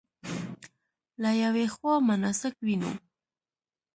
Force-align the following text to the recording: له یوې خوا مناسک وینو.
له 1.21 1.31
یوې 1.43 1.65
خوا 1.73 1.93
مناسک 2.09 2.55
وینو. 2.65 2.91